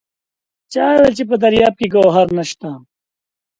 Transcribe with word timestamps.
چا 0.71 0.83
وایل 0.87 1.13
چې 1.17 1.23
په 1.29 1.35
دریاب 1.43 1.73
کې 1.79 1.87
ګوهر 1.93 2.27
نشته! 2.37 2.69